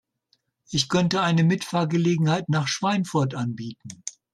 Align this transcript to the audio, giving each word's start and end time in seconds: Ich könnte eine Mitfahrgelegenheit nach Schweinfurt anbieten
Ich 0.71 0.89
könnte 0.89 1.21
eine 1.21 1.43
Mitfahrgelegenheit 1.43 2.49
nach 2.49 2.67
Schweinfurt 2.67 3.35
anbieten 3.35 4.03